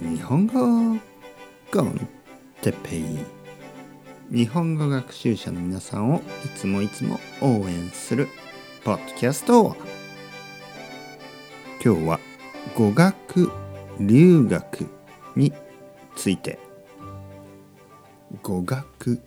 [0.00, 0.98] 日本語
[1.70, 2.08] コン
[2.62, 3.04] テペイ
[4.30, 8.28] 日本語学習者の皆さんをいつもいつも応援する
[8.82, 9.76] ポッドキャスト
[11.84, 12.20] 今日は
[12.74, 13.50] 語学
[13.98, 14.86] 留学
[15.36, 15.52] に
[16.16, 16.58] ついて。
[18.42, 19.20] 語学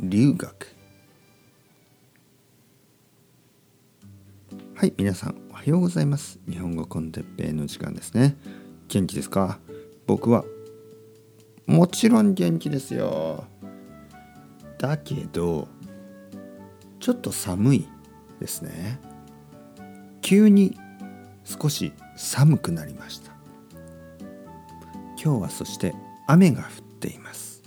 [0.00, 0.74] 留学。
[4.74, 6.38] はい皆さんおはようございます。
[6.48, 8.36] 日本語コンテッペイの時間ですね。
[8.88, 9.58] 元気ですか？
[10.08, 10.42] 僕は
[11.66, 13.44] もちろん元気ですよ。
[14.78, 15.68] だけど
[16.98, 17.88] ちょっと寒い
[18.40, 18.98] ですね。
[20.22, 20.78] 急に
[21.44, 23.32] 少し寒くなりました。
[25.22, 25.94] 今日はそして
[26.26, 26.68] 雨が降っ
[27.00, 27.62] ています。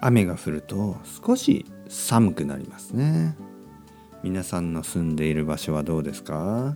[0.00, 3.36] 雨が降ると少し寒くなりますね。
[4.22, 6.74] 皆さんの住んでいる場所はどうですか？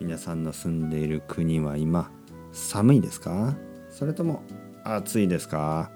[0.00, 2.10] 皆さんの住んでいる国は今
[2.52, 3.56] 寒いですか？
[3.90, 4.42] それとも
[4.84, 5.92] 暑いですか？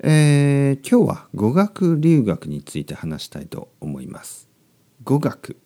[0.00, 4.48] えー、今日は語学留学について話したいと思います。
[5.04, 5.56] 語学。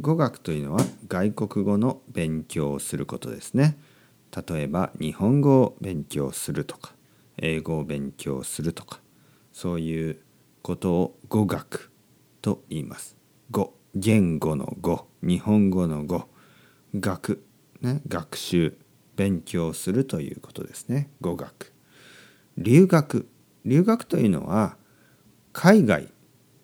[0.00, 3.78] 語学というのは外国語の勉強をすることですね。
[4.48, 6.92] 例えば日本語を勉強するとか
[7.38, 9.00] 英語を勉強するとか
[9.52, 10.20] そういう
[10.60, 11.90] ことを語学
[12.42, 13.16] と言います。
[13.50, 16.28] 語言語の語日本語の語。
[16.94, 17.44] 学、
[17.80, 18.76] ね、学習
[19.16, 21.10] 勉強するということですね。
[21.20, 21.72] 語学。
[22.56, 23.28] 留学。
[23.64, 24.76] 留学というのは
[25.52, 26.08] 海外。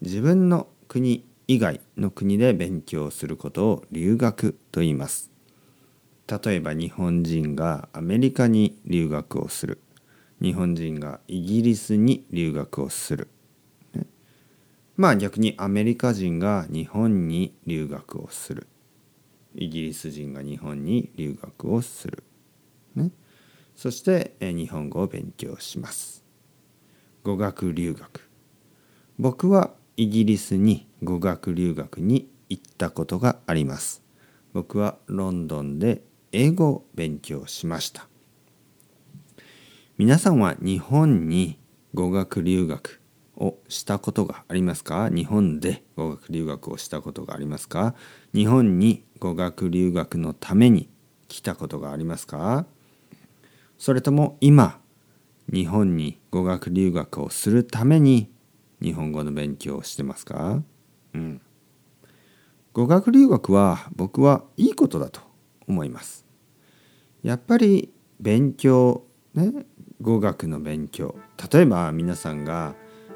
[0.01, 5.31] 自分の国以外の国で勉強することを留学と言います。
[6.27, 9.81] 例えば日本人がアメリカに留学をする。
[10.43, 13.29] 日本人がイギリスに留学をする。
[14.97, 18.69] まあ逆にアメリカ人が日本に留学をする。
[19.55, 22.25] イギリス人が日本に留学をする、
[22.95, 23.11] ね、
[23.77, 26.25] そして日本語を勉強します。
[27.23, 28.29] 語学留学。
[29.19, 34.03] 僕はイギリスに語学留学に行ったことがあります。
[34.53, 36.03] 僕はロンドンで
[36.33, 38.09] 英語を勉強しました。
[39.97, 41.61] 皆さんは日本に
[41.95, 43.01] 語学留学
[43.37, 45.09] をしたことがありますか？
[45.09, 47.95] 日本で語学留学をしたことがありますか？
[48.33, 50.89] 日本に語学留学のために
[51.29, 52.67] 来たことがありますか？
[53.79, 54.79] それとも今
[55.53, 58.31] 日本に語学留学をするために
[58.81, 60.63] 日本語の勉強をしてますか？
[61.13, 61.41] うん。
[62.73, 65.21] 語学留学は僕はいいことだと
[65.69, 66.25] 思います。
[67.23, 69.67] やっぱり勉強ね
[70.01, 71.17] 語学の勉強。
[71.53, 72.75] 例えば皆さんが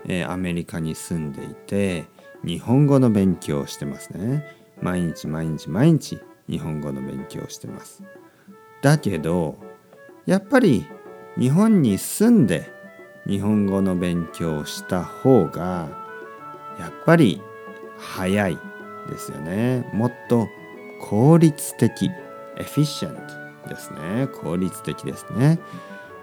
[0.09, 2.07] えアメリカに住んでいて
[2.45, 4.45] 日本語の勉強をしてますね。
[4.81, 8.03] 毎日毎日毎日日本語の勉強をしてます。
[8.83, 9.59] だけど
[10.27, 10.87] やっぱり
[11.39, 12.71] 日本に住んで
[13.27, 15.89] 日本語の勉強をした方が
[16.79, 17.43] やっぱり
[17.99, 18.59] 早い
[19.09, 19.89] ですよね。
[19.93, 20.49] もっと
[21.01, 22.11] 効率的
[22.57, 23.15] エフィシェン
[23.63, 24.29] トですね。
[24.43, 25.59] 効率的ですね。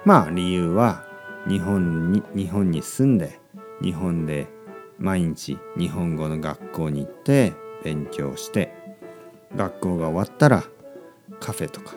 [0.05, 1.05] まあ理由は
[1.47, 3.39] 日本に日本に住んで
[3.81, 4.47] 日本で
[4.97, 7.53] 毎日日本語の学校に行って
[7.83, 8.73] 勉強して
[9.55, 10.63] 学校が終わったら
[11.39, 11.95] カフェとか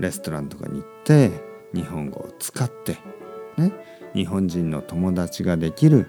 [0.00, 1.30] レストランとかに行って
[1.74, 2.98] 日本語を使って
[3.56, 3.72] ね
[4.14, 6.08] 日本人の友達ができる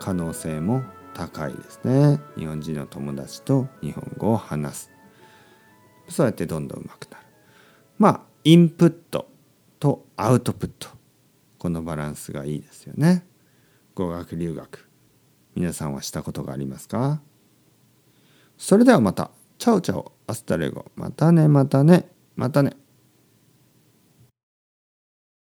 [0.00, 0.82] 可能性も
[1.14, 2.20] 高いですね。
[2.36, 4.90] 日本人の友達と日本語を話す。
[6.08, 7.24] そうやってどんどん上手くなる。
[7.98, 9.28] まあインプット
[9.78, 10.88] とアウトプット
[11.58, 13.24] このバランスがいいですよね。
[13.94, 14.88] 語学留学。
[15.54, 17.20] 皆さんはしたことがありますか？
[18.58, 19.30] それではまた。
[19.58, 20.12] チャオチャオ。
[20.26, 20.86] アスタレゴ。
[20.96, 22.76] またねまたねまたね。